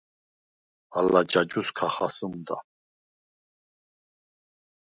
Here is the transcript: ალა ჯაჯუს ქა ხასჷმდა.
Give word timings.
ალა 0.97 1.21
ჯაჯუს 1.31 1.69
ქა 1.77 1.87
ხასჷმდა. 1.93 2.57